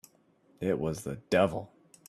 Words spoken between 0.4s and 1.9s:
It was the devil!